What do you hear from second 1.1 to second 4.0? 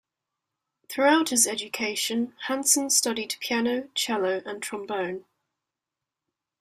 his education, Hanson studied piano,